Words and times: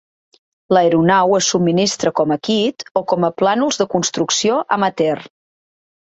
L'aeronau 0.75 1.33
es 1.39 1.49
subministra 1.51 2.11
com 2.19 2.33
a 2.35 2.37
kit 2.47 2.85
o 3.01 3.03
com 3.13 3.27
a 3.29 3.31
plànols 3.41 3.77
de 3.83 3.87
construcció 3.91 4.57
amateur. 4.79 5.21